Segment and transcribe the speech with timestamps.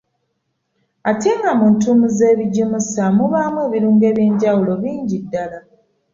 [1.09, 5.59] Ate nga mu ntuumu z’ebijimusa mubaamu ebirungo ebyenjawulo bingi ddala.